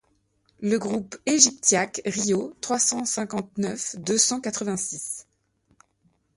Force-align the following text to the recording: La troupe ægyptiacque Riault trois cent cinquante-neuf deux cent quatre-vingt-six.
La 0.61 0.79
troupe 0.79 1.15
ægyptiacque 1.27 2.01
Riault 2.07 2.55
trois 2.59 2.79
cent 2.79 3.05
cinquante-neuf 3.05 3.95
deux 3.99 4.17
cent 4.17 4.41
quatre-vingt-six. 4.41 5.27